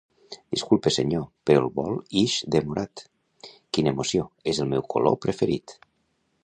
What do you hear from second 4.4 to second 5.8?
és el meu color preferit!